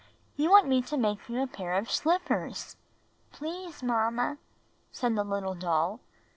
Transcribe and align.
"You 0.35 0.49
want 0.49 0.67
me 0.67 0.81
to 0.81 0.97
make 0.97 1.29
you 1.29 1.39
a 1.43 1.45
pair 1.45 1.73
of 1.73 1.91
slippers!" 1.91 2.75
"Please, 3.31 3.83
Mamma," 3.83 4.39
said 4.91 5.13
the 5.15 5.23
little 5.23 5.53
doll. 5.53 5.99